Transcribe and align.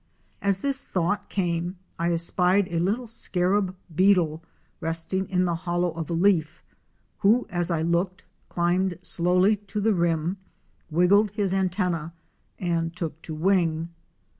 As 0.41 0.63
this 0.63 0.79
thought 0.81 1.29
came 1.29 1.77
I 1.99 2.11
espied 2.11 2.69
a 2.73 2.79
little 2.79 3.05
scarab 3.05 3.75
beetle 3.95 4.41
resting 4.79 5.29
in 5.29 5.45
the 5.45 5.53
hollow 5.53 5.91
of 5.91 6.09
a 6.09 6.13
leaf, 6.13 6.63
who, 7.19 7.45
as 7.51 7.69
I 7.69 7.83
looked, 7.83 8.23
climbed 8.49 8.97
slowly 9.03 9.57
to 9.57 9.79
the 9.79 9.93
rim, 9.93 10.37
wriggled 10.89 11.29
his 11.35 11.53
antenne 11.53 12.13
and 12.57 12.95
took 12.95 13.21
to 13.21 13.35
wing. 13.35 13.89